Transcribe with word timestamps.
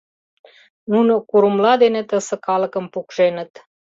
Нуно 0.91 1.13
курымла 1.29 1.73
дене 1.83 2.01
тысе 2.09 2.35
калыкым 2.45 2.85
пукшеныт. 2.93 3.51